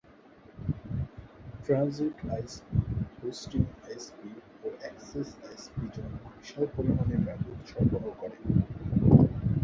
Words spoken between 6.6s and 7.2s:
পরিমানে